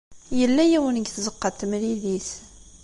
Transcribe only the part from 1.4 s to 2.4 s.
n temlilit.